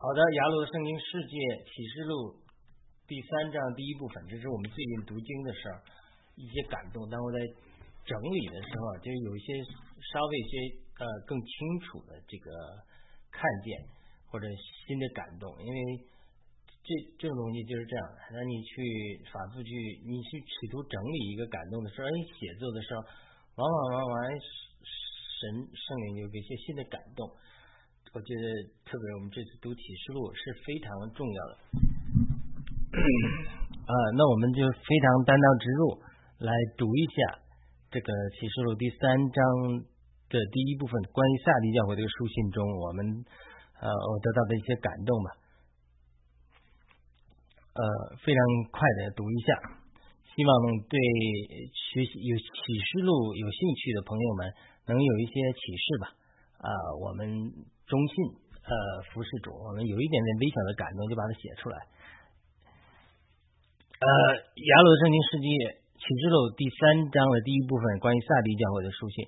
[0.00, 1.36] 好的，雅鲁圣经世界
[1.68, 2.32] 启示录
[3.04, 5.76] 第三章第一部分，这是我们最近读经的时候
[6.40, 7.04] 一些感动。
[7.12, 7.36] 当我在
[8.08, 9.52] 整理的时候，就有一些
[10.08, 10.56] 稍微一些
[10.96, 11.52] 呃更清
[11.84, 12.48] 楚的这个
[13.28, 13.76] 看见
[14.32, 14.48] 或者
[14.88, 15.78] 新的感动，因为
[16.80, 16.88] 这
[17.20, 18.16] 这种东西就是这样的。
[18.32, 18.80] 当你去
[19.28, 19.68] 反复去，
[20.08, 27.28] 你去企图整理一个感动的时候，你写作的时候，往往往往神圣灵有一些新的感动。
[28.12, 28.42] 我觉得，
[28.82, 31.52] 特别我们这次读启示录是非常重要的。
[33.86, 36.02] 啊，那我们就非常单刀直入
[36.42, 37.38] 来读一下
[37.86, 39.38] 这个启示录第三章
[40.26, 43.06] 的第一部分，关于萨迪教会这个书信中，我们
[43.78, 45.28] 呃我得到的一些感动吧。
[47.78, 47.82] 呃，
[48.26, 48.42] 非常
[48.74, 49.54] 快的读一下，
[50.34, 50.50] 希望
[50.90, 50.98] 对
[51.94, 54.50] 学习有启示录有兴趣的朋友们
[54.90, 56.10] 能有一些启示吧。
[56.58, 57.78] 啊，我们。
[57.90, 58.14] 忠信，
[58.62, 58.72] 呃，
[59.10, 61.74] 服侍主，我们有一点点微小的感动，就把它写出来。
[63.98, 64.06] 呃，
[64.38, 65.50] 亚罗圣经世界
[65.98, 69.26] 启示录第三章的第一部分，关于萨迪教会的书信，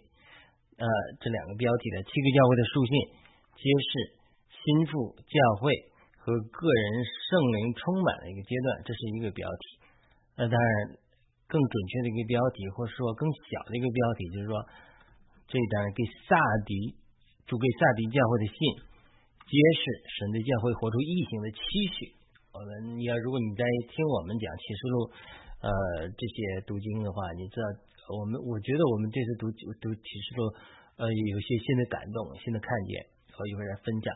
[0.79, 0.87] 呃，
[1.19, 2.93] 这两个标题的七个教会的书信，
[3.59, 3.91] 揭示
[4.55, 5.75] 心腹教会
[6.23, 9.65] 和个人圣灵充满的一个阶段，这是一个标题。
[10.39, 10.71] 那当然，
[11.51, 14.55] 更准确的一个标题，或者说更小的一个标题，就是说
[15.51, 17.02] 这一章给萨迪。
[17.47, 18.57] 主给萨迪教会的信，
[19.45, 19.83] 揭示
[20.19, 21.61] 神对教会活出异形的期
[21.93, 22.15] 许。
[22.53, 24.97] 我们要，如果你在听我们讲启示录，
[25.65, 25.71] 呃，
[26.05, 26.37] 这些
[26.69, 27.67] 读经的话，你知道，
[28.13, 29.49] 我们我觉得我们这次读
[29.81, 30.41] 读启示录，
[31.01, 34.13] 呃，有些新的感动，新的看见，我一会儿来分享。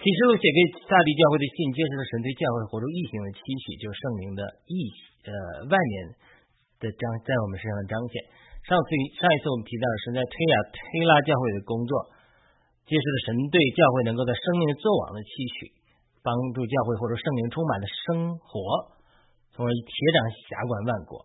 [0.00, 0.58] 启示录写给
[0.88, 4.74] 萨迪教会的信，揭示了神对教会活出异形的期许，就是圣灵的异
[5.28, 5.32] 呃
[5.68, 5.94] 外面
[6.80, 8.16] 的彰在我们身上的彰显。
[8.64, 8.88] 上次
[9.20, 12.13] 上一次我们提到神在推亚推拉教会的工作。
[12.84, 15.72] 揭示了神对教会能够在生命作王的期许，
[16.20, 18.92] 帮助教会或者圣灵充满了生活，
[19.56, 20.18] 从而铁掌
[20.48, 21.24] 辖管万国。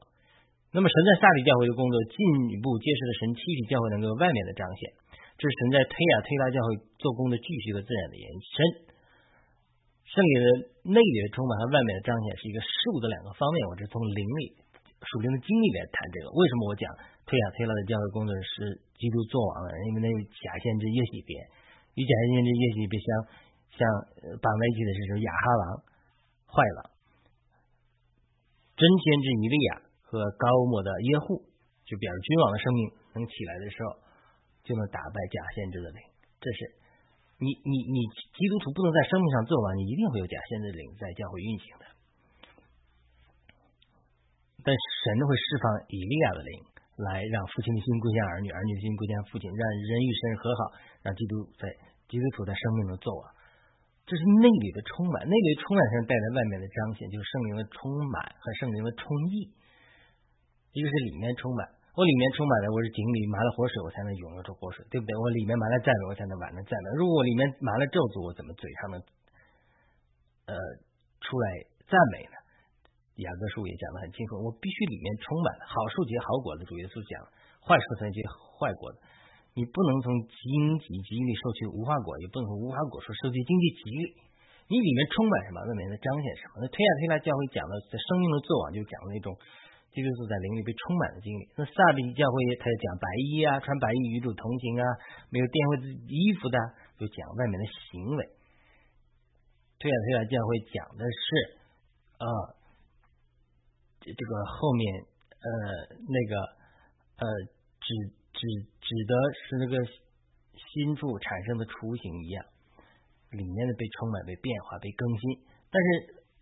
[0.72, 2.20] 那么神在萨底教会的工作，进
[2.54, 4.94] 一步揭示了神期许教会能够外面的彰显。
[5.40, 6.68] 这是神在推亚推拉教会
[7.00, 8.56] 做工的继续和自然的延伸。
[10.10, 10.48] 圣灵的
[10.90, 13.58] 内里的充满和外面的彰显是一个事物的两个方面。
[13.68, 14.56] 我是从灵里
[15.04, 16.32] 属灵的经历来谈这个。
[16.36, 16.86] 为什么我讲？
[17.30, 21.38] 推亚推拉的教会工作是基督做王了，因为那假先知耶洗别，
[21.94, 23.08] 与假先知耶洗别相
[23.78, 23.80] 相
[24.42, 25.64] 绑在一起的是说亚哈王
[26.50, 26.90] 坏了，
[28.74, 31.46] 真先知以利亚和高莫的耶户，
[31.86, 32.82] 就表示君王的生命
[33.14, 34.02] 能起来的时候，
[34.66, 36.02] 就能打败假先知的灵。
[36.42, 36.60] 这是
[37.38, 37.98] 你你你
[38.34, 41.86] 基督徒不能在生命上做完，你一定会有假先知的灵在教会运行的，
[44.66, 46.69] 但神会释放以利亚的灵。
[47.00, 50.60] 来让父亲的心归向儿女，儿女的心归向父亲，让人与神和好，
[51.00, 51.64] 让基督在
[52.12, 53.24] 基督徒在生命中作王。
[54.04, 59.48] 这是内里的充满，内里充满上带来外面的彰显，就是圣灵的充满和圣灵的充溢。
[60.74, 61.62] 一个是里面充满，
[61.94, 65.14] 我里面充满了，我是井里满了活水，我才能涌流出活水，对不对？
[65.16, 66.90] 我里面满了赞美，我才能满了赞美。
[66.98, 68.96] 如果我里面满了咒诅，我怎么嘴上能
[70.50, 70.58] 呃
[71.22, 71.46] 出来
[71.86, 72.39] 赞美呢？
[73.20, 76.64] 雅各书也讲得很清楚，我必须里面充满好树结好果子。
[76.64, 77.20] 主耶稣讲，
[77.60, 78.24] 坏树才结
[78.56, 79.04] 坏果子。
[79.58, 84.04] 你不能从经济机遇收取无花果，也不能从无花果树收取经济机遇。
[84.72, 85.60] 你里面充满什么？
[85.68, 86.64] 外面在彰显什么？
[86.64, 89.36] 那推亚推拉教会讲的在生命的作往，就讲那种
[89.92, 91.44] 基督徒在灵里被充满的经历。
[91.60, 94.84] 那萨比教会他讲白衣啊，穿白衣与主同行啊，
[95.28, 95.72] 没有玷污
[96.08, 96.56] 衣服的，
[96.96, 98.22] 就讲外面的行为。
[99.82, 101.28] 推亚推拉教会讲的是
[102.24, 102.56] 啊。
[104.00, 104.84] 这这个后面
[105.40, 105.50] 呃
[106.08, 106.34] 那个
[107.20, 107.26] 呃
[107.80, 107.88] 指
[108.34, 108.42] 指
[108.80, 109.14] 指的
[109.48, 109.76] 是那个
[110.56, 112.44] 心腹产生的雏形一样，
[113.32, 115.88] 里面的被充满被变化被更新，但是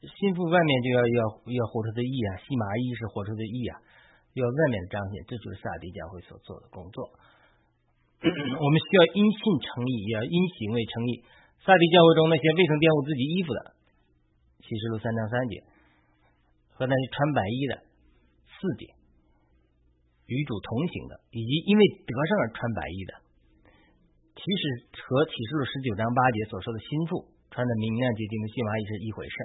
[0.07, 3.81] 心腹外面就要要要活出的意啊，细麻衣是活出的意啊，
[4.33, 7.09] 要外面的彰显，这就是萨迪教会所做的工作。
[8.21, 11.23] 我们需要因信成义，也要因行为成义。
[11.61, 13.59] 萨迪教会中那些未曾玷污自己衣服的，
[14.61, 15.61] 启示录三章三节。
[16.77, 17.73] 和那些穿白衣的
[18.45, 18.93] 四点，
[20.29, 23.11] 与主同行的，以及因为得胜而穿白衣的，
[24.37, 24.61] 其实
[24.93, 29.37] 和启示录十九章八节所说的心腹穿着明亮洁净的细麻衣是一回事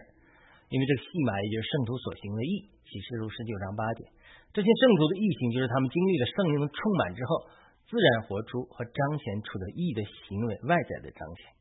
[0.69, 2.69] 因为这个细麻衣就是圣徒所行的义。
[2.93, 4.05] 启示录十九章八节，
[4.53, 7.49] 这些圣徒的义行就是他们经历了圣灵的充满之后，
[7.89, 11.57] 自然活出和彰显出的义的行为，外在的彰显。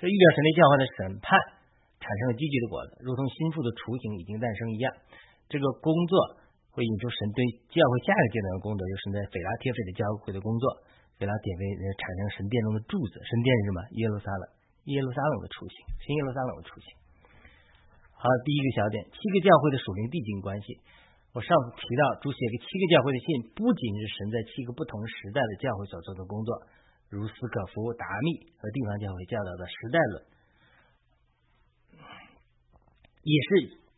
[0.00, 1.59] 这预表神的教会的审判。
[2.00, 4.88] 产生了积极的果子，如同心腹的雏形已经诞生一样。
[5.52, 6.40] 这个工作
[6.72, 10.64] 会引出神对教会下一个阶段的工作，就是在斐拉铁菲的教会的工作。
[11.20, 11.60] 斐拉铁菲
[12.00, 13.78] 产生神殿中的柱子，神殿是什么？
[14.00, 14.44] 耶路撒冷，
[14.88, 16.88] 耶路撒冷的雏形，新耶路撒冷的雏形。
[18.16, 20.80] 好，第一个小点，七个教会的属灵递进关系。
[21.36, 26.50] 我上次提到，主写给七个教会的信，不仅是神在七个不同时代的教会所做的工作，
[27.12, 30.24] 如斯可夫、达密和地方教会教导的时代论，
[33.22, 33.48] 也是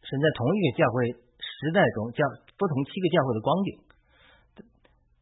[0.07, 2.23] 神在同一个教会时代中教
[2.59, 3.71] 不同七个教会的光景。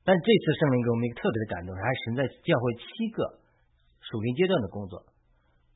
[0.05, 3.41] 但这次圣灵给我们一个特别的感动，还是神在教会七个
[4.01, 5.05] 属灵阶段的工作，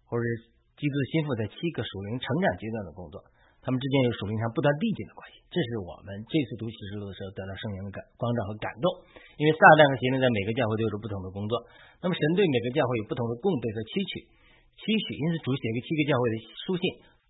[0.06, 0.52] 或者是。
[0.74, 3.22] 基督的心腹在七个属灵成长阶段的工作，
[3.62, 5.38] 他们之间有属灵上不断递进的关系。
[5.46, 8.90] 这是我们这次读启示录的时候得到圣灵的感光照和感动。
[9.38, 11.54] 因为撒旦和邪灵在每个教会都有着不同的工作，
[12.02, 14.26] 那么神对每个教会有不同的供对和期许，
[14.82, 16.82] 期许因此主写给七个教会的书信，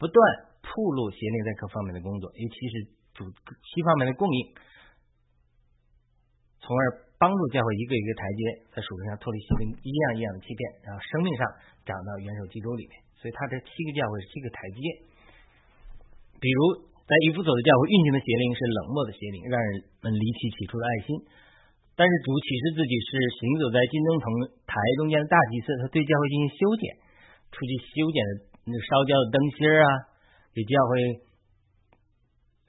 [0.04, 0.20] 不断
[0.60, 2.74] 铺路邪灵在各方面的工作，尤其是
[3.16, 4.52] 主七方面的供应，
[6.60, 8.40] 从而帮助教会一个一个台阶
[8.76, 11.48] 在属灵上脱离邪灵一样一样的欺骗，然后生命上
[11.88, 13.00] 长到元首基督里面。
[13.16, 14.80] 所以，他这七个教会是七个台阶。
[16.36, 21.16] 比如，在以弗所的教会运行的邪灵是冷漠的邪灵，让人们离弃起初的爱心。
[21.96, 24.24] 但是，主启示自己是行走在金灯铜
[24.68, 26.92] 台中间的大祭司，他对教会进行修剪，
[27.56, 28.32] 出去修剪的
[28.64, 29.86] 那烧焦的灯芯啊，
[30.56, 30.92] 给教会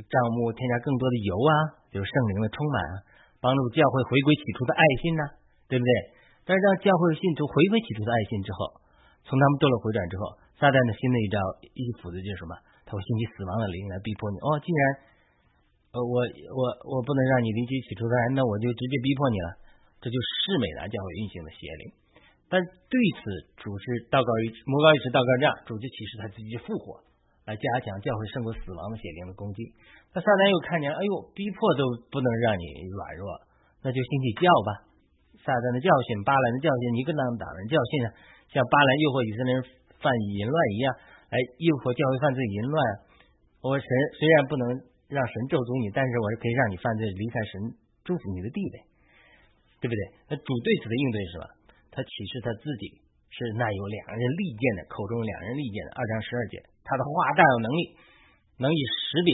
[0.03, 1.51] 账目添加更多的油啊，
[1.91, 2.95] 就是圣灵的充满啊，
[3.39, 5.23] 帮助教会回归起初的爱心呢，
[5.71, 5.91] 对不对？
[6.45, 8.81] 但是，让教会信徒回归起初的爱心之后，
[9.25, 10.23] 从他们做了回转之后。
[10.55, 11.35] 撒旦的新的一招，
[11.75, 12.55] 一斧子就是什么？
[12.87, 14.39] 他会兴起死亡的灵来逼迫你。
[14.39, 14.79] 哦，既然
[15.91, 16.15] 呃我
[16.55, 16.61] 我
[16.95, 19.49] 我不能让你离奇起初的爱，那我就直接逼迫你了。
[19.99, 21.83] 这就是美兰教会运行的邪灵。
[22.55, 23.19] 但对此，
[23.59, 27.03] 主是祷告于摩高一时祷告这样，主就启示他自己复活，
[27.43, 29.75] 来加强教会胜过死亡的邪灵的攻击。
[30.15, 32.63] 那撒旦又看见，哎呦，逼迫都不能让你
[32.95, 33.27] 软弱，
[33.83, 34.87] 那就兴起教吧。
[35.43, 38.07] 撒旦的教训，巴兰的教训，尼格当打人教训啊，
[38.55, 39.59] 像巴兰诱惑以色列人。
[39.95, 40.93] 犯淫乱一样，
[41.33, 42.77] 来诱惑教会犯罪淫乱。
[43.63, 44.69] 我神虽然不能
[45.09, 47.73] 让神咒诅你，但是我是可以让你犯罪，离开神
[48.05, 48.75] 祝福你的地位，
[49.81, 50.01] 对不对？
[50.29, 51.45] 那主对此的应对是什么？
[51.95, 52.99] 他启示他自己
[53.31, 55.95] 是那有两人利剑的，口中两人利剑的。
[55.95, 57.81] 二章十二节，他的话大有能力，
[58.59, 59.31] 能以识别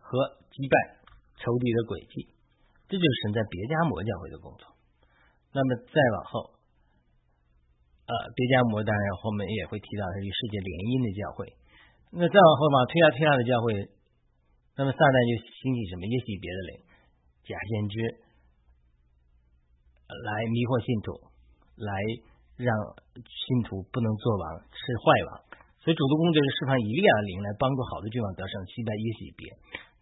[0.00, 0.74] 和击败
[1.36, 2.32] 仇敌的诡计。
[2.88, 4.64] 这就是神在别家魔教会的工作。
[5.52, 6.56] 那么再往后。
[8.08, 11.44] 呃，别家摩当然后面也会提到是与世界联姻的教会。
[12.08, 13.84] 那再往后嘛，推下推下的教会，
[14.80, 16.72] 那么撒旦就兴起什么耶洗别的灵、
[17.44, 17.96] 假先知，
[20.08, 21.20] 来迷惑信徒，
[21.76, 21.92] 来
[22.56, 22.72] 让
[23.28, 25.30] 信徒不能做王，是坏王。
[25.84, 29.52] 所以主的工作是释放以利亚的灵来帮助好的君王得胜，击败耶洗别。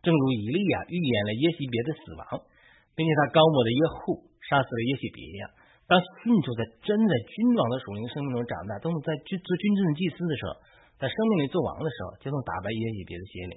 [0.06, 2.46] 正如以利亚预言了耶洗别的死亡，
[2.94, 5.50] 并且他高抹的耶户杀死了耶洗别一样。
[5.90, 10.58] 当信徒在真的君王的属灵生命中长大，当在做做君尊的祭司的时候，
[10.98, 13.54] 在生命里做王的时候，就能打败耶洗别的邪灵。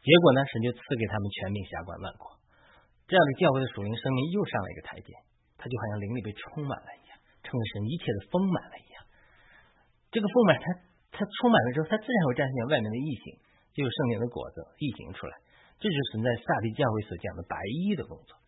[0.00, 2.32] 结果呢，神就赐给他们全民辖管万国。
[3.08, 5.12] 这样的教会的属灵生命又上了一个台阶，
[5.58, 9.04] 他就好像灵里被充满了一样，成为神一切的丰满了一样。
[10.14, 10.66] 这个丰满，它
[11.12, 13.36] 它充满了之后，它自然会彰显外面的异形，
[13.74, 15.34] 就有圣灵的果子异形出来。
[15.76, 18.38] 这就存在萨迪教会所讲的白衣的工作。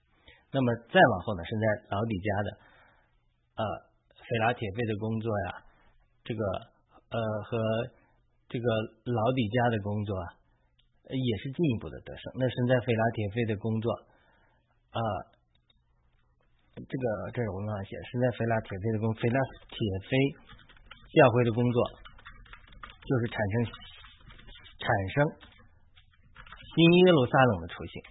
[0.50, 2.48] 那么再往后呢，是在老底家的。
[3.60, 3.62] 呃，
[4.16, 5.62] 菲拉铁费的工作呀，
[6.24, 6.40] 这个
[7.10, 7.58] 呃和
[8.48, 8.66] 这个
[9.04, 10.26] 老底家的工作啊
[11.10, 12.32] 也是进一步的得胜。
[12.38, 13.92] 那是在菲拉铁费的工作
[14.90, 15.00] 啊，
[16.88, 20.10] 这个这是我刚刚写，是在菲拉铁费的工，菲拉铁费
[21.12, 21.78] 教会的工作，
[23.02, 23.54] 就是产生
[24.78, 25.14] 产生
[26.56, 28.02] 新耶路撒冷的雏形，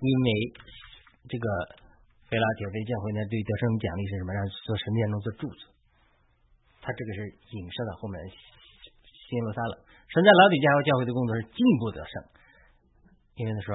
[0.00, 0.28] 因为
[1.28, 1.46] 这个。
[2.30, 4.30] 菲拉铁菲教会呢，对得胜奖励是什么？
[4.30, 5.66] 让做神殿中做柱子。
[6.78, 9.74] 他这个是影射到后面新耶路撒冷。
[10.06, 12.22] 神在老底家和教会的工作是进一步得胜，
[13.34, 13.74] 因为他说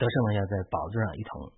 [0.00, 1.52] 得胜呢要在宝座上一同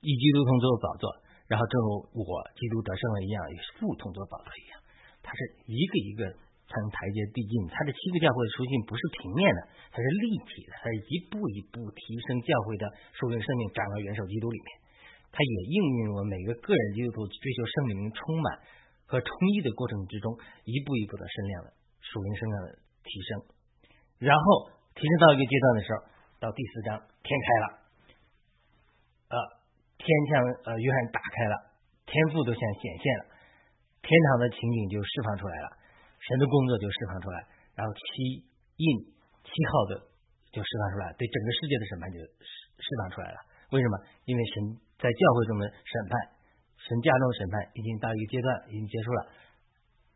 [0.00, 1.04] 以基督同坐宝座，
[1.48, 1.88] 然后正如
[2.22, 4.78] 我基督得胜了一样，与父同坐宝座一样，
[5.22, 6.28] 他是一个一个
[6.66, 7.52] 从台阶递进。
[7.68, 9.60] 他的七个教会的书信不是平面的，
[9.92, 12.84] 它是立体的，它是一步一步提升教会的
[13.18, 14.68] 属灵生命，长到元首基督里面。
[15.32, 18.60] 它也应用了每个个人基督徒追求生命充满
[19.08, 22.68] 和充溢的过程之中，一步一步的升量的属灵升量的
[23.00, 23.28] 提升，
[24.20, 25.98] 然后提升到一个阶段的时候，
[26.40, 27.66] 到第四章天开了，
[29.32, 29.36] 呃，
[30.02, 30.30] 天向
[30.66, 31.54] 呃约翰打开了，
[32.10, 33.22] 天赋都像显现了，
[34.02, 35.70] 天堂的情景就释放出来了，
[36.18, 37.38] 神的工作就释放出来，
[37.78, 38.42] 然后七
[38.82, 38.86] 印
[39.46, 40.02] 七号的
[40.50, 42.50] 就释放出来，对整个世界的审判就释
[42.82, 43.38] 释放出来了。
[43.70, 43.94] 为什么？
[44.26, 44.82] 因为神。
[45.02, 46.14] 在教会中的审判，
[46.78, 49.26] 神教中的审判已经到一个阶段，已经结束了，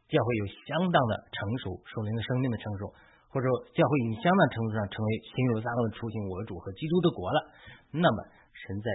[0.07, 2.95] 教会有相当的成熟，属灵的生命的成熟，
[3.27, 7.51] 或者说教会已经相当程度上成为新耶路撒冷的出行我主和基督的国了。
[7.99, 8.87] 那么，神在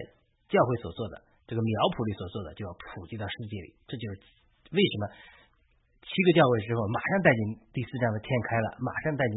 [0.51, 3.71] 教会所做的这个苗圃里所做的，就要普及到世界里。
[3.87, 4.19] 这就是
[4.75, 5.03] 为什么
[6.03, 7.41] 七个教会之后，马上带进
[7.71, 9.35] 第四章的天开了，马上带进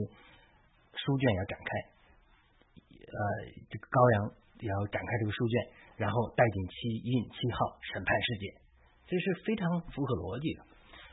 [0.98, 1.70] 书卷要展开，
[3.06, 3.22] 呃，
[3.70, 4.42] 这个羔羊。
[4.64, 5.60] 要展开这个书卷，
[6.00, 8.48] 然后带进七印七号审判世界，
[9.04, 10.64] 这是非常符合逻辑的。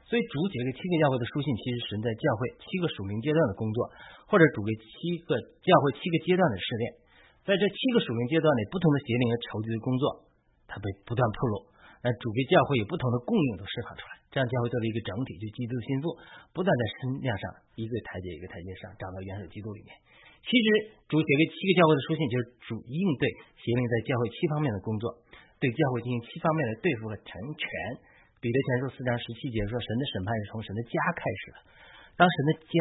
[0.08, 3.92] 所以主写这七个教会的书信，其实神在教会七个署名阶段的工作，
[4.32, 6.86] 或者主给七个教会七个阶段的试炼。
[7.42, 10.30] 在这七个属灵阶段里，不同的邪灵和仇敌的工作，
[10.70, 11.66] 它被不断铺路。
[12.02, 16.14] 那主给教会有不同的供应都释放出来，这样教会作为一个整体，就基督的心腹，
[16.50, 17.46] 不断在身量上
[17.78, 19.94] 一个台阶一个台阶上长到元首基督里面。
[20.42, 23.30] 其实主写给七个教会的书信，就是主应对
[23.62, 25.14] 邪灵在教会七方面的工作，
[25.62, 27.66] 对教会进行七方面的对付和成全。
[28.42, 31.58] 彼得前书四章十七节说，神的审判是从神的家开始的。
[32.18, 32.74] 当神的家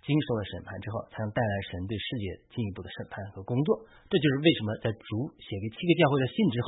[0.00, 3.84] 经受了审判之后，才能带来神对世界进一步的审判和工作。
[4.08, 6.66] 这就是为什么在主写给七个教会的信之后，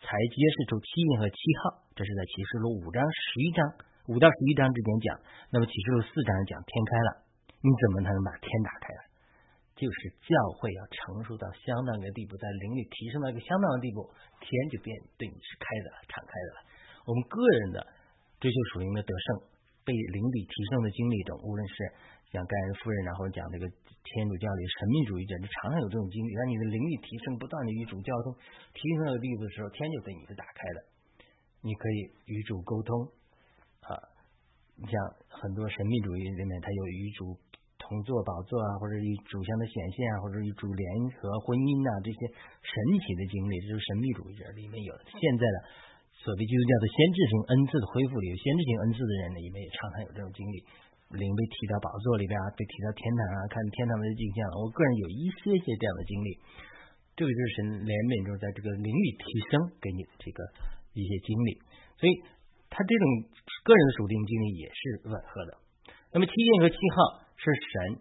[0.00, 1.84] 才揭示出七印和七号。
[1.92, 3.60] 这是在启示录五章十一章
[4.08, 5.20] 五到十一章之间讲。
[5.52, 7.10] 那么启示录四章讲天开了，
[7.60, 9.00] 你怎么才能把天打开了？
[9.72, 16.58] 就是教会要成熟到相当的地步，在灵里提升到一个相当的地步，天就变对你是开的了，敞开的了。
[17.04, 17.82] 我们个人的
[18.38, 19.26] 追求属灵的得胜，
[19.82, 21.74] 被灵里提升的经历中，无论是
[22.32, 26.32] 像盖恩夫人，然后讲这个天主教里神秘主义者，就常常有这种经历。
[26.32, 28.32] 当你的灵力提升，不断的与主交通，
[28.72, 30.78] 提升到地步的时候，天就对你是打开的，
[31.60, 31.98] 你可以
[32.32, 33.12] 与主沟通
[33.84, 33.94] 啊。
[34.80, 34.96] 你像
[35.28, 37.36] 很多神秘主义里面，他有与主。
[37.82, 40.86] 同坐宝座啊，或者与主相的显现啊，或者与主联
[41.18, 42.20] 合婚姻啊，这些
[42.62, 42.72] 神
[43.02, 44.94] 奇的经历，这是神秘主义者里面有。
[45.10, 45.56] 现在的
[46.14, 50.56] 所谓基督教的先知性恩赐的恢复里，有先知性恩赐的人呢里面也常常有这种经历。
[51.14, 54.38] 灵被提到宝座里边，被提到天堂啊，看天堂的景象。
[54.56, 56.28] 我个人有一些些这样的经历，
[57.16, 60.40] 这个就是神怜悯中在这个灵里提升给你的这个
[60.96, 61.50] 一些经历，
[62.00, 62.12] 所以
[62.72, 63.04] 他这种
[63.64, 65.52] 个人的属灵经历也是吻合的。
[66.12, 67.22] 那么七印和七号。
[67.42, 67.98] 是神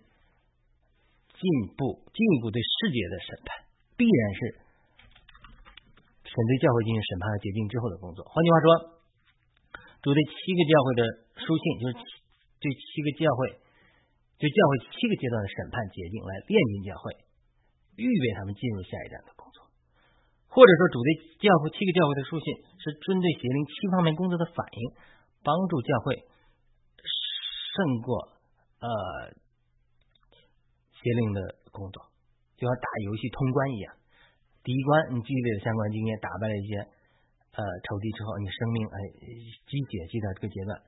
[1.33, 1.41] 进
[1.73, 3.65] 步进一步对世界的审判，
[3.97, 4.39] 必然是
[6.29, 8.21] 神对教会进行审判和洁净之后的工作。
[8.29, 8.67] 换句话说，
[10.05, 11.01] 主对七个教会的
[11.41, 12.20] 书信，就是
[12.61, 13.57] 对七个教会，
[14.37, 17.09] 对教会七个阶段的审判洁净，来炼金教会，
[17.97, 19.65] 预备他们进入下一站的工作。
[20.47, 21.09] 或者说，主对
[21.41, 22.45] 教会七个教会的书信，
[22.77, 24.81] 是针对邪灵七方面工作的反应，
[25.41, 28.37] 帮助教会胜过。
[28.81, 28.89] 呃，
[30.97, 31.39] 邪灵的
[31.71, 32.09] 工作
[32.57, 33.93] 就像打游戏通关一样，
[34.63, 38.97] 第一关你积累了相关经验，打败了一些呃仇敌之后，你生命哎
[39.69, 40.81] 积血积到这个阶段，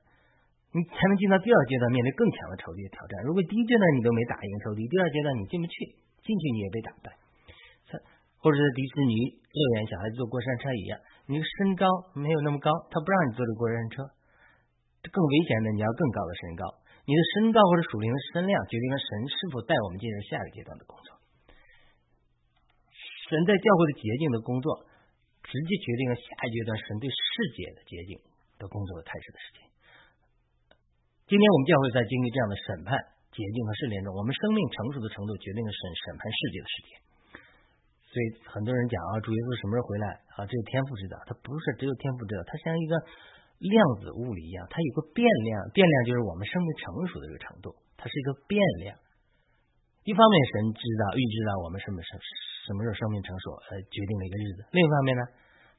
[0.74, 3.22] 你才能进到第二阶段，面对更强的仇敌的挑战。
[3.22, 5.94] 如果第一阶段你都没打赢仇敌，第二阶段你进不去，
[6.26, 7.14] 进去你也被打败。
[8.44, 14.04] 或者是迪士尼乐园小孩子坐过山车一样，你的身高没有那么高，他不让你坐这过山车，
[15.08, 16.68] 更危险的，你要更高的身高。
[17.08, 21.16] 你的身高或者属灵的身量，决定了神是否带我们进入下一个阶段的工作。
[23.30, 24.84] 神在教会的洁净的工作，
[25.40, 27.16] 直接决定了下一阶段神对世
[27.56, 28.20] 界的洁净
[28.60, 29.64] 的工作的开始的时间。
[31.24, 32.92] 今天我们教会在经历这样的审判、
[33.32, 36.90] 洁净和试炼中，我们生命成熟的程度决定了审审判世界的时间。
[38.12, 40.44] 所以很多人讲啊，主耶稣什么时候回来啊？
[40.44, 42.96] 只有天赋知道，他不是只有天赋知道，他像一个。
[43.54, 48.92] 量子物理一样，它有个变量，变量就是我们生命成熟的这个程度，它是一个变量。
[50.02, 52.12] 一方面，神知道预知到我们什么什
[52.66, 55.22] 什么时候生命成熟，呃，决定了一个日子；另一方面呢，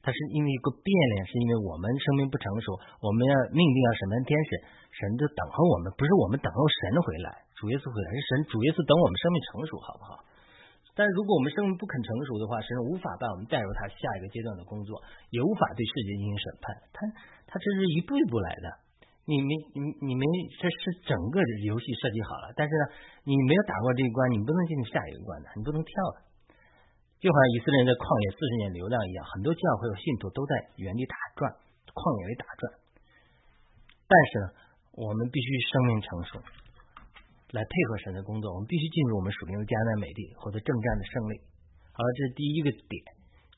[0.06, 0.86] 它是因为一个变
[1.18, 4.50] 量，是因为我们生命不成熟，我们要命定要审判天使，
[4.94, 10.22] 神就等候我们，不是我们等候神回来，主耶稣回来，是神主耶稣等我们生命成熟，好不好？
[10.94, 15.02] 但如果我们生命不肯成熟的话，神无法把我们带入他下一个阶段的工作，
[15.34, 16.70] 也无法对世界进行审判。
[16.94, 16.98] 他
[17.50, 18.66] 他这是一步一步来的，
[19.26, 20.22] 你没你你没
[20.54, 22.84] 这是整个游戏设计好了，但是呢，
[23.26, 26.25] 你没有打过这一关，你不能进入下一个关的，你不能跳的。
[27.22, 31.48] 就好像以色列人在旷野四十年流浪一样，很多教会和信徒都在原地打转，
[31.90, 32.62] 旷野里打转。
[34.06, 34.46] 但是呢，
[34.94, 36.30] 我们必须生命成熟。
[37.54, 41.38] 来配合神的工作，我们必须进入我们属灵的迦南美地，获得征战的胜利。
[41.94, 42.98] 好了，这是第一个点，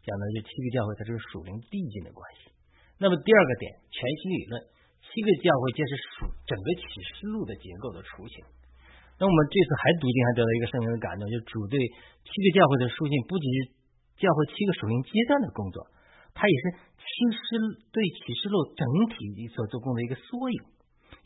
[0.05, 2.53] 讲的这七个教会它是属灵递进的关系。
[3.01, 4.61] 那么第二个点，全息理论，
[5.03, 6.85] 七个教会皆是属整个启
[7.17, 8.45] 示录的结构的雏形。
[9.19, 11.75] 那我们这次还读经还得到一个圣灵的感动，就主对
[12.23, 13.59] 七个教会的书信，不仅是
[14.15, 15.83] 教会七个属灵阶段的工作，
[16.35, 16.65] 它也是
[17.03, 17.47] 启示
[17.91, 20.59] 对启示录整体所做工的一个缩影。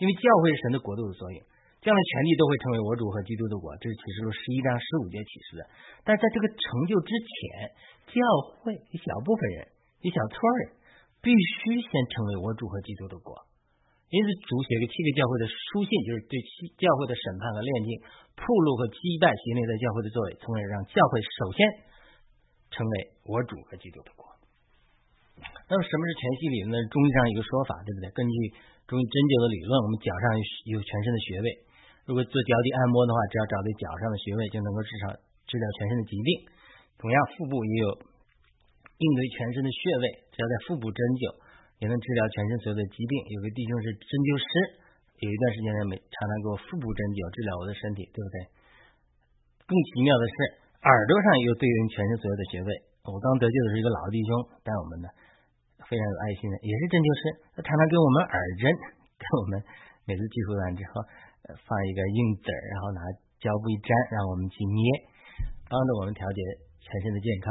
[0.00, 1.38] 因为教会是神的国度的缩影，
[1.84, 3.70] 这样的权利都会成为我主和基督的国。
[3.76, 5.62] 这是启示录十一章十五节启示的。
[6.02, 6.58] 但是在这个成
[6.88, 7.76] 就之前，
[8.08, 8.18] 教
[8.64, 9.68] 会一小部分人，
[10.00, 10.80] 一小撮人，
[11.20, 13.36] 必须先成为我主和基督的国。
[14.12, 17.96] 因此，主写给七个教会的书信，就是对七教会的审判和炼净、
[18.36, 21.64] 铺路和击败系列在教会的作为，从而让教会首先
[22.68, 22.92] 成为
[23.24, 24.28] 我主和基督的国。
[25.64, 26.84] 那么，什么是全息理论呢？
[26.92, 28.12] 中医上一个说法，对不对？
[28.12, 28.36] 根据
[28.84, 30.24] 中医针灸的理论，我们脚上
[30.68, 31.48] 有全身的穴位，
[32.04, 35.16] 如果做脚底按摩的话，只要找对脚上的穴位，就能够至少
[35.48, 36.28] 治疗全身的疾病。
[37.00, 40.04] 同样，腹部也有应对全身的穴位，
[40.36, 41.41] 只要在腹部针灸。
[41.82, 43.12] 也能治疗全身所有的疾病。
[43.34, 44.46] 有个弟兄是针灸师，
[45.18, 48.36] 有一段时间呢，每常常给我腹部针灸治疗我的身体，对不对？
[49.66, 50.34] 更奇妙的是，
[50.78, 52.70] 耳朵上又对应全身所有的穴位。
[53.02, 54.30] 我刚得救的是一个老弟兄，
[54.62, 55.10] 带我们呢
[55.90, 57.22] 非常有爱心的，也是针灸师，
[57.58, 58.70] 他常常给我们耳针，
[59.18, 59.58] 给我们
[60.06, 61.02] 每次技术完之后
[61.66, 63.02] 放一个硬子儿，然后拿
[63.42, 64.82] 胶布一粘，让我们去捏，
[65.66, 66.38] 帮助我们调节
[66.78, 67.50] 全身的健康。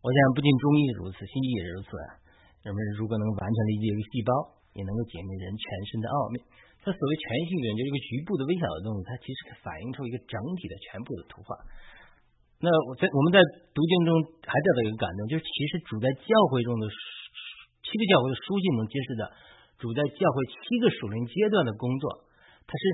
[0.00, 2.24] 我想不仅中医如此，西医也如此啊。
[2.68, 6.36] 人们如果能完全理解一个细胞，也能够解密人全身的奥秘。
[6.84, 11.56] 它所谓全息理论，就是一个局部的微小的东西，它其实反映出一个整体的全部的图画。
[12.60, 13.40] 那我在我们在
[13.72, 14.12] 读经中
[14.44, 19.22] 还得到一个感动，就是其实主在教会中的七个教会的书信能揭示的
[19.80, 22.28] 主在教会七个属灵阶段的工作，
[22.68, 22.84] 它是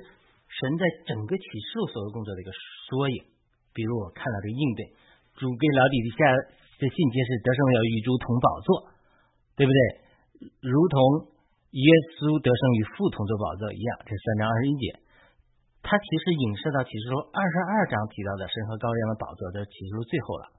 [0.54, 2.54] 神在整个启示录所有工作的一个
[2.86, 3.26] 缩影。
[3.74, 4.80] 比如我看到这个应对，
[5.34, 6.30] 主给老底下
[6.78, 8.93] 的信揭示得胜要与主同宝座。
[9.54, 9.78] 对不对？
[10.60, 11.30] 如同
[11.74, 11.86] 耶
[12.18, 14.98] 稣得胜与父同坐宝座一样，这三章二十一节，
[15.82, 20.50] 它其实影射到启示录二十二章提到的神和羔羊的宝座，在启示录最后了。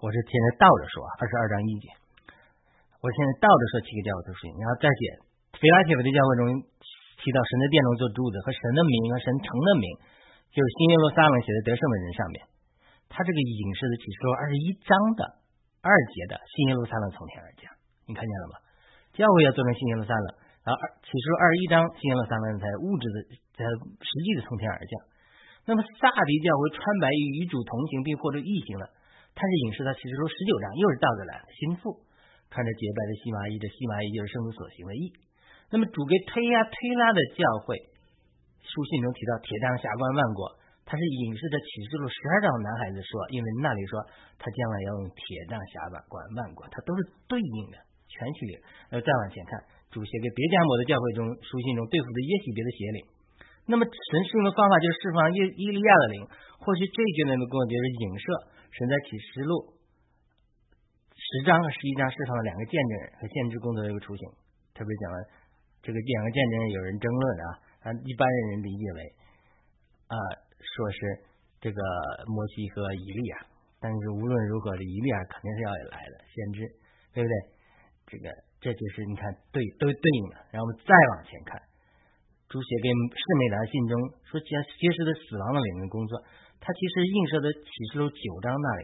[0.00, 1.88] 我是现在倒着说，二十二章一节，
[3.00, 5.00] 我现在倒着说七个教会的事情，然后再写
[5.56, 6.40] 腓拉铁腓的教会中
[7.20, 9.88] 提到神的殿中做柱子和神的名和神城的名，
[10.52, 12.36] 就是新耶路撒冷写的得胜的人上面，
[13.12, 15.20] 他这个影射的启示录二十一章的
[15.84, 17.75] 二节的新耶路撒冷从天而降。
[18.06, 18.54] 你看见了吗？
[19.12, 20.26] 教会要做成新耶路撒冷，
[20.62, 23.16] 然后二启示录二十一章新耶路撒冷才物质的、
[23.58, 24.92] 才实际的从天而降。
[25.66, 28.86] 那么萨迪教会穿白衣与主同行并获得异形了，
[29.34, 31.98] 他是影视到启示录十九章，又是倒着来心腹
[32.54, 35.10] 穿着洁白的细麻衣，这细麻衣就是圣徒所行的义。
[35.74, 37.74] 那么主给推呀推拉的教会
[38.62, 40.46] 书信中提到铁杖下关万国，
[40.86, 43.98] 他是影视着启示录十二章男孩子说，因为那里说
[44.38, 47.82] 他将来要用铁杖下关万国，他都是对应的。
[48.16, 48.52] 全系列，
[48.88, 49.60] 呃，再往前看，
[49.92, 52.98] 主写给别加摩的教会中书信中对付的耶喜别的邪灵。
[53.68, 56.24] 那么神使用的方法就是释放耶伊利亚的灵，
[56.64, 58.24] 或许这一阶段的工作就是影射
[58.72, 59.76] 神在启示录
[61.12, 64.24] 十章和十一章释放了两个见证人和先知工作的一个雏形。
[64.72, 65.18] 特别讲了
[65.82, 67.46] 这个两个见证人有人争论啊，
[67.84, 69.00] 啊，一般人理解为
[70.08, 70.14] 啊，
[70.62, 70.98] 说是
[71.58, 71.80] 这个
[72.30, 73.42] 摩西和以利亚，
[73.80, 76.60] 但是无论如何，这以利亚肯定是要来的先知，
[77.14, 77.34] 对不对？
[78.06, 78.30] 这个，
[78.62, 80.46] 这就是你看对都对应了。
[80.54, 81.58] 然后我们再往前看，
[82.46, 83.94] 主写给士美兰信中
[84.30, 86.14] 说，揭揭示的死亡的领域工作，
[86.62, 88.82] 它其实映射的启示录九章那里，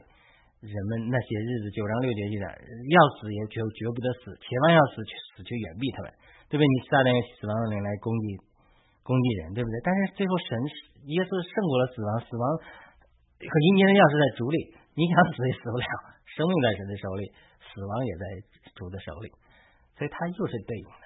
[0.66, 6.10] 人们那些日子九章六节记载，要死也绝绝不得死，千万要死去死去远避他们，
[6.50, 6.66] 对不对？
[6.66, 8.26] 你撒旦死亡的灵来攻击
[9.06, 9.74] 攻击人，对不对？
[9.86, 10.50] 但是最后神
[11.14, 12.44] 耶稣胜过了死亡，死亡
[13.38, 14.58] 和阴间的钥匙在主里，
[14.98, 15.86] 你想死也死不了，
[16.34, 17.30] 生命在神的手里。
[17.72, 18.24] 死亡也在
[18.76, 19.32] 主的手里，
[19.96, 21.04] 所以他又是对应的。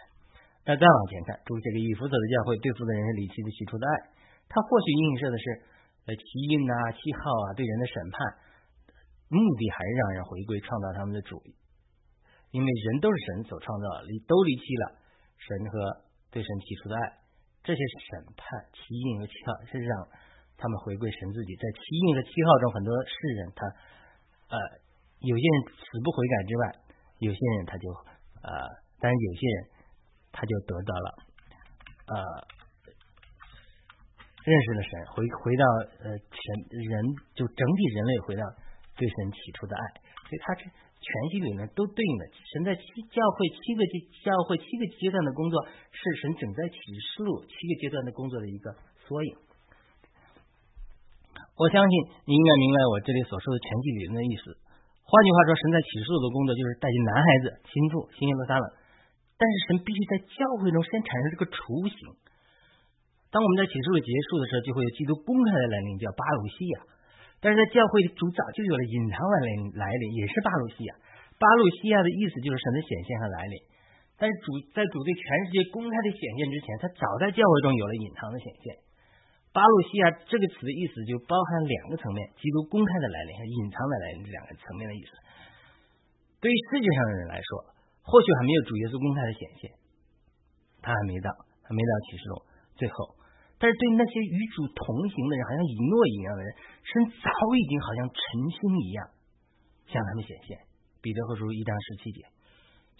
[0.66, 3.94] 那再往前看，主这个以弗所的教会，对付的人是离弃的起初的爱。
[4.50, 5.44] 他或许映射的是
[6.10, 8.18] 呃气运啊、七号啊对人的审判，
[9.30, 11.38] 目的还是让人回归创造他们的主。
[12.50, 14.98] 因为人都是神所创造，离都离弃了
[15.38, 16.02] 神和
[16.34, 17.22] 对神提出的爱。
[17.62, 19.92] 这些审判、气运和气号是让
[20.58, 21.54] 他们回归神自己。
[21.54, 21.78] 在气
[22.10, 23.62] 运和七号中，很多世人他
[24.50, 24.58] 呃。
[25.20, 26.62] 有些人死不悔改之外，
[27.18, 27.88] 有些人他就
[28.44, 28.50] 呃，
[29.00, 29.56] 但是有些人
[30.32, 31.08] 他就得到了
[32.06, 32.14] 呃
[34.44, 35.64] 认识了神，回回到
[36.04, 36.92] 呃神人
[37.34, 38.42] 就整体人类回到
[38.94, 39.82] 对神起初的爱，
[40.28, 42.22] 所以他是全息里面都对应的。
[42.52, 48.70] 神在七教会七个阶教会七个阶段的工作，是神整在启示录七个阶段的工作的一个
[49.08, 49.36] 缩影。
[51.56, 51.92] 我相信
[52.26, 54.65] 你应该明白我这里所说的全息理论的意思。
[55.06, 58.66] 换句话说，神在启示录的工作就是带进男孩子、心腹、新耶路撒冷。
[59.38, 61.98] 但是神必须在教会中先产生这个雏形。
[63.30, 66.76] 当我们在启示录结束的时候，就会有基督公开的来临，叫巴鲁西亚。
[67.38, 70.96] 但是在教会，主早就有了隐藏的来临，来临也是巴鲁西亚。
[71.38, 73.54] 巴鲁西亚的意思就是神的显现和来临。
[74.16, 78.74] 但是主在主对全世界公开的显现之前，他早在教会中有了隐藏的显现。
[79.56, 85.16] 巴路西亚这个词的意思就包含两个层面：基督公开的来临和隐藏的来临这两个层面的意思。
[86.44, 87.72] 对于世界上的人来说，
[88.04, 89.72] 或许还没有主耶稣公开的显现，
[90.84, 91.32] 他还没到，
[91.64, 92.36] 还没到启示录
[92.76, 93.16] 最后。
[93.56, 96.48] 但是对那些与主同行的人，好像以诺一样的人，
[96.84, 96.92] 神
[97.24, 98.20] 早已经好像晨
[98.52, 99.08] 星一样
[99.88, 100.60] 向他们显现。
[101.00, 102.28] 彼得和书一章十七节。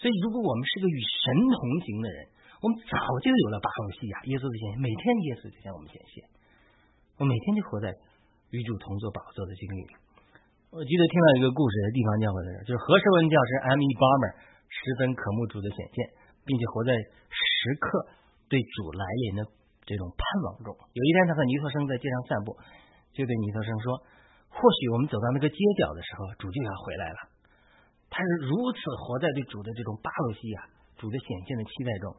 [0.01, 2.19] 所以，如果我们是个与神同行的人，
[2.65, 6.25] 我们早就有了巴路西亚耶稣的显现，每天耶稣就向我们显现，
[7.27, 7.91] 每天就活在
[8.55, 9.93] 与主同坐宝座的经历里。
[10.71, 13.89] 我记得听到一个故事，地方教会的人，就是何世文教师 M.E.
[13.99, 14.33] Barmer
[14.71, 15.97] 十分渴慕主的显现，
[16.45, 17.87] 并且活在时刻
[18.47, 19.41] 对主来临的
[19.89, 20.71] 这种盼望中。
[20.75, 22.55] 有一天，他和尼托生在街上散步，
[23.17, 23.99] 就对尼托生说
[24.53, 27.19] ：“或许我们走到那个街角的时候，主就要回来了。”
[28.13, 30.69] 他是如此活在对主的这种巴罗西亚
[31.01, 32.13] 主的显现的期待中，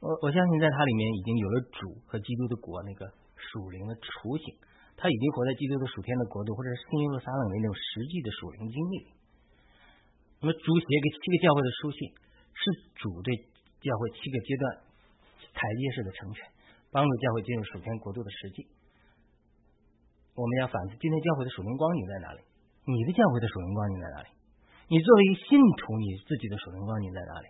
[0.00, 3.06] 我我相信在他里面已经有了主和基督的国那个
[3.50, 4.54] 属灵的雏形，
[4.94, 8.96] 他已经活在基督的属天的国度，或者是新耶路撒冷的那种实际的属灵经历。
[10.38, 11.98] 那么主写给七个教会的书信，
[12.54, 12.62] 是
[12.98, 13.34] 主对
[13.82, 14.62] 教会七个阶段
[15.54, 16.46] 台阶式的成全，
[16.90, 18.66] 帮助教会进入属天国度的实际。
[20.34, 22.40] 我们要反思今天教会的属灵光景在哪里？
[22.88, 24.28] 你的教会的属灵光景在哪里？
[24.88, 27.46] 你作为一信徒，你自己的属灵光景在哪里？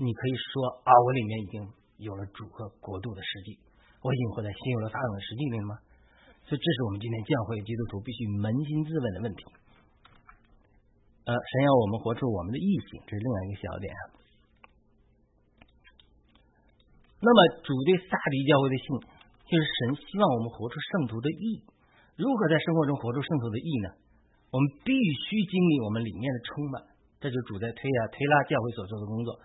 [0.00, 3.60] 你可以说啊，我里面已经有了主和国度的实际，
[4.02, 5.74] 我已经活在新有了发展的实际里了吗？
[6.48, 9.44] 所以，这是我们今天教会基督徒必须扪心自问的问题。
[11.28, 13.86] 呃，神要我们活出我们的异性，这是另外一个小点。
[17.20, 18.86] 那么，主对萨迪教会的信，
[19.46, 21.62] 就是神希望我们活出圣徒的义。
[22.16, 23.88] 如何在生活中活出圣徒的义呢？
[24.50, 26.82] 我们必须经历我们里面的充满，
[27.20, 29.38] 这就主在推啊推拉教会所做的工作。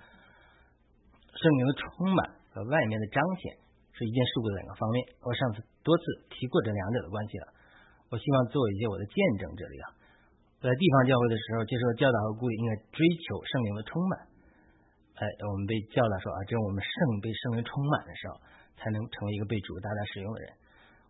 [1.36, 3.54] 圣灵的充满和外面的彰显
[3.96, 5.00] 是一件事物的两个方面。
[5.24, 7.48] 我上次多次提过这两者的关系了。
[8.12, 9.50] 我希望做一些我的见证。
[9.56, 9.88] 这里啊，
[10.60, 14.14] 在地方教会的时候接受教导和鼓励，应该追求圣灵的充满。
[15.18, 18.36] 哎，我们被教导说啊，只有我们圣被圣灵充满的时候，
[18.78, 20.48] 才能成为一个被主大大使用的人。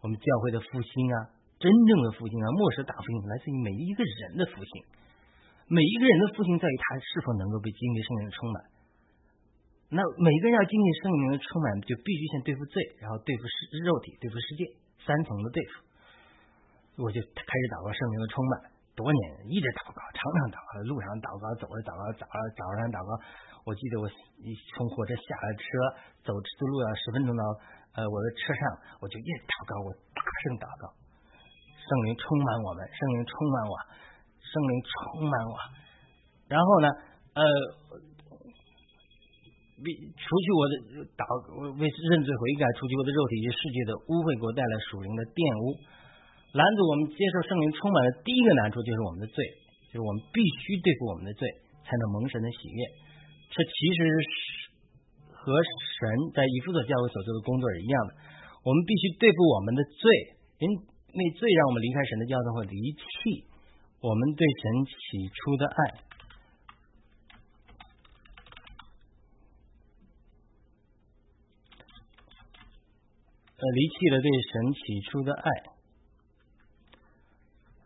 [0.02, 1.36] 我们教会的复兴啊。
[1.56, 4.72] 真正的复兴啊，末世大复兴来自于每一个人的复兴。
[5.72, 8.75] 每一个人的复兴在于他是否能够被经历圣灵的充满。
[9.90, 14.66] 那每个人要经历圣灵的充满，就必须先对付罪，然后对付世肉体，对付世界，
[15.06, 15.74] 三层的对付。
[17.06, 18.54] 我就开始祷告圣灵的充满，
[18.96, 19.22] 多年
[19.52, 23.10] 一直祷告，常常祷告，路上祷告，走着祷告，早早上祷告。
[23.66, 25.66] 我记得我从火车下了车，
[26.22, 27.42] 走这路要十分钟到
[27.98, 28.62] 呃我的车上，
[29.02, 30.90] 我就一直祷告，我大声祷告。
[31.86, 33.74] 圣灵充满我们，圣灵充满我，
[34.42, 35.56] 圣灵充满我。
[36.50, 36.88] 然后呢，
[37.38, 37.42] 呃，
[39.84, 40.74] 为除去我的
[41.20, 41.24] 祷，
[41.76, 45.76] 为认罪悔改，除去我的肉体与世界的污秽，给我带来属灵的玷污。
[46.56, 49.38] 拦阻我们接受圣灵充满的第一个难处就是我们的罪，
[49.92, 51.44] 就是我们必须对付我们的罪，
[51.84, 52.80] 才能蒙神的喜悦。
[53.52, 54.28] 这其实是
[55.32, 58.12] 和神在以弗所教会所做的工作是一样的。
[58.64, 60.04] 我们必须对付我们的罪，
[60.60, 60.94] 因。
[61.18, 63.48] 那罪让我们离开神的教导会离弃
[64.02, 65.80] 我们对神起初的爱，
[73.55, 75.48] 呃，离弃了对神起初的爱。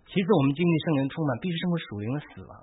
[0.10, 2.54] 其次，我们经历圣灵充满，必须生活属灵的死亡。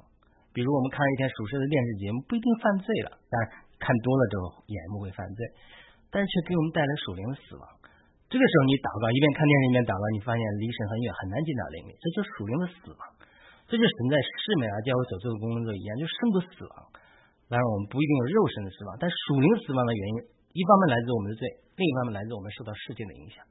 [0.50, 3.35] 比如，我们看一天属实的电视节目，不一定犯罪了，但
[3.79, 5.40] 看多了之后，眼目会犯罪，
[6.11, 7.64] 但是却给我们带来属灵的死亡。
[8.26, 13.00] 这个时候你祷告，一边看电视一边祷告，你发现离神很远，很难进到灵里，这就是属灵的死亡。
[13.70, 16.74] 这就神在世美啊教会所做的工作一样，就胜过死亡。
[17.46, 20.16] 当然，我们不一定有肉身的死亡，但属灵死亡的原因，
[20.56, 21.44] 一方面来自我们的罪，
[21.76, 23.44] 另一方面来自我们受到世界的影响。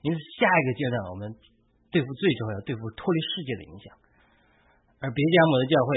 [0.00, 1.28] 因此，下一个阶段我们
[1.92, 3.92] 对付罪之后，要对付脱离世界的影响。
[5.04, 5.88] 而别加姆的教会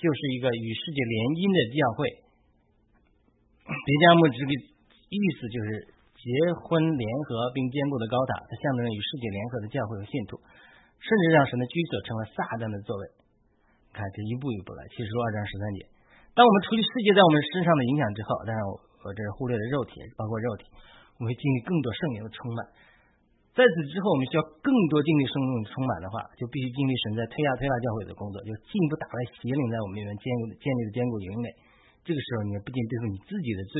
[0.00, 2.00] 就是一个与世界联姻的教会。
[3.68, 4.50] 别加姆这个
[5.12, 6.00] 意思就是。
[6.20, 10.36] 结婚联合并坚固的高塔，它象征着与世界联合的教会和信徒，
[11.00, 13.08] 甚至让神的居所成了撒旦的座位。
[13.96, 14.84] 看，这一步一步来。
[14.92, 15.88] 七十二章十三节，
[16.36, 20.68] 当我们除去世界在我们身上的影响之后，当然我和这忽略了肉体，包括肉体，
[21.16, 22.60] 我们会经历更多圣灵的充满。
[23.56, 31.48] 在此之后，我们需要更多经历圣灵充满的话，就必须经历神在推压推拉教会的工作，就进一步打败邪灵在我们里面坚固建立的坚固营垒。
[32.04, 33.74] 这个时候，你不仅对付你自己的罪。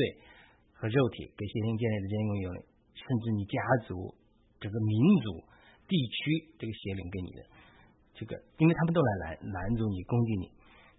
[0.81, 2.59] 和肉体给邪灵建立的坚固营垒，
[2.97, 4.17] 甚至你家族、
[4.57, 5.45] 这个民族、
[5.85, 7.45] 地区这个邪灵给你的
[8.17, 10.49] 这个，因为他们都来拦拦住你、攻击你，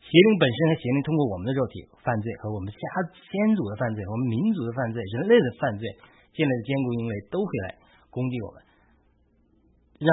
[0.03, 2.83] 邪灵本身和邪灵通过我们的肉体犯罪和我们家
[3.15, 5.89] 先祖的犯罪、我们民族的犯罪、人类的犯罪
[6.35, 7.79] 建立的坚固营垒都会来
[8.11, 8.57] 攻击我们，
[10.03, 10.11] 让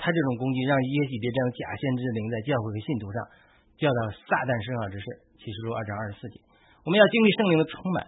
[0.00, 3.18] 他这种攻击让耶洗别这样假先知灵在教会和信徒上
[3.76, 5.06] 教导撒旦生化之事。
[5.42, 6.38] 启示录二章二十四节，
[6.86, 8.06] 我们要经历圣灵的充满，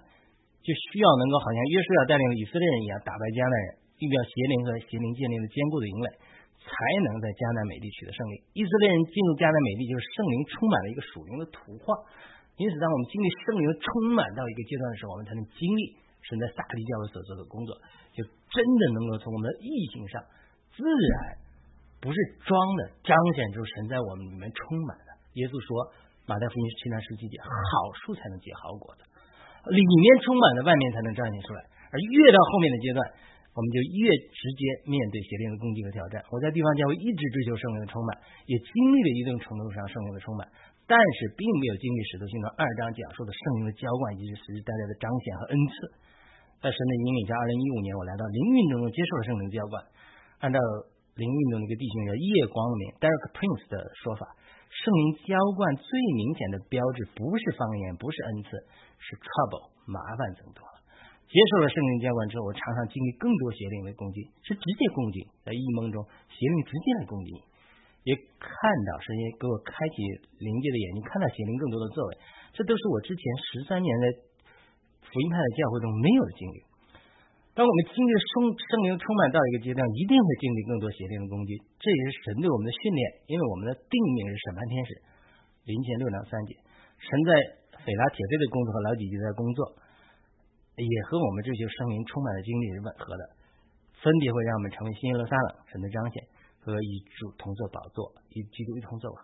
[0.62, 6.08] 就需要能够好像约书亚带领以色列人一样打败迦南人，预表邪灵和邪灵建立的坚固的营垒。
[6.64, 6.72] 才
[7.04, 8.40] 能在迦南美地取得胜利。
[8.56, 11.92] 以色列人进入迦南美地，就是圣灵充满了一个属灵的图画。
[12.56, 15.92] 因此，当我们经历圣灵充满到一个阶段的时候，我们才能经历
[16.24, 17.74] 神在撒利教会所做的工作，
[18.16, 20.22] 就真的能够从我们的意性上
[20.72, 21.14] 自然，
[22.00, 25.10] 不是装的彰显出神在我们里面充满的。
[25.36, 25.68] 耶稣说，
[26.24, 29.02] 马太福音七章十七节，好树才能结好果子，
[29.68, 31.60] 里面充满的，外面才能彰显出来。
[31.92, 32.98] 而越到后面的阶段。
[33.54, 36.18] 我们就越直接面对邪灵的攻击和挑战。
[36.26, 38.18] 我在地方教会一直追求圣灵的充满，
[38.50, 40.42] 也经历了一定程度上圣灵的充满，
[40.90, 45.74] 但是并没有经历使徒行传二章讲述的圣灵的浇灌以及实实在在的彰显和恩赐。
[46.58, 49.78] 在神的引领下，二零一五年我来到灵运动中接受了圣灵的浇灌。
[50.42, 50.58] 按照
[51.14, 54.34] 灵运动的一个弟兄叫叶光明 Derek Prince 的说法，
[54.66, 58.50] 圣灵浇灌最明显的标志不是方言，不是恩赐，
[58.98, 60.73] 是 trouble 麻烦增多。
[61.34, 65.98] 接受了圣灵浇灌之后，我常常经历更多邪灵的攻击，是直接攻击，在异梦中
[66.30, 67.34] 邪灵直接来攻击，
[68.06, 68.54] 也看
[68.86, 69.98] 到神也给我开启
[70.38, 72.10] 灵界的眼睛，看到邪灵更多的作为，
[72.54, 74.04] 这都是我之前十三年在
[75.10, 76.62] 福音派的教会中没有的经历。
[77.58, 84.90] 当我们经历圣圣灵充满到一个阶段，一定会经历更多邪灵的攻击，这也是神对我们的训练，因为我们的定命是审判天使。
[85.66, 86.54] 林前六两三节，
[87.02, 87.30] 神在
[87.82, 89.82] 斐拉铁费的工作和老几就在工作。
[90.74, 93.22] 也和我们追求生命充满的经历是吻合的，
[94.02, 96.18] 分别会让我们成为新耶路撒冷神的彰显
[96.58, 99.18] 和与主同坐宝座，与基督一同作王。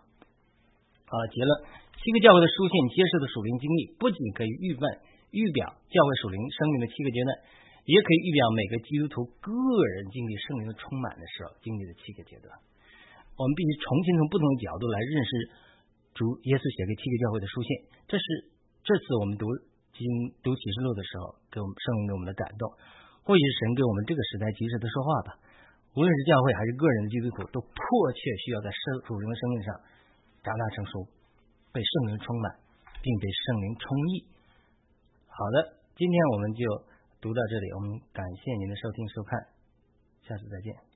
[1.11, 1.51] 好，结论：
[1.99, 4.83] 七个教会的书信揭示的属灵经历，不仅可以预问、
[5.35, 7.29] 预表教会属灵生命的七个阶段，
[7.83, 12.47] 也可以预表每个基督徒个人经历圣灵的充满的时候经历的七个阶段。
[13.35, 15.31] 我们必须重新从不同的角度来认识
[16.15, 17.69] 主耶稣写给七个教会的书信。
[18.07, 18.23] 这是
[18.87, 19.51] 这次我们读。
[19.93, 20.03] 经
[20.41, 22.65] 读启示录的时候，给我们圣灵给我们的感动，
[23.23, 25.29] 或许是神给我们这个时代及时的说话吧。
[25.93, 27.75] 无论是教会还是个人的基督徒，都迫
[28.15, 29.69] 切需要在圣主灵的生命上
[30.41, 31.03] 长大成熟，
[31.75, 32.55] 被圣灵充满，
[33.03, 34.25] 并被圣灵充溢。
[35.27, 36.63] 好的，今天我们就
[37.19, 39.39] 读到这里，我们感谢您的收听收看，
[40.23, 40.90] 下次再见。